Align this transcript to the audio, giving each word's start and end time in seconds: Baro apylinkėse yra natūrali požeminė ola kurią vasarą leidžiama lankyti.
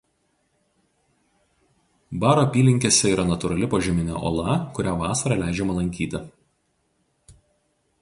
Baro 2.23 2.47
apylinkėse 2.47 3.13
yra 3.13 3.27
natūrali 3.33 3.71
požeminė 3.77 4.19
ola 4.33 4.59
kurią 4.79 4.99
vasarą 5.05 5.41
leidžiama 5.45 5.81
lankyti. 5.81 6.27